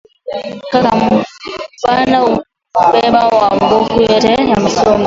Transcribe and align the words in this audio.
Kaka 0.71 0.79
bana 1.85 2.17
mubeba 2.73 3.21
ma 3.39 3.49
buku 3.69 3.97
yote 4.07 4.31
ya 4.49 4.57
masomo 4.63 4.99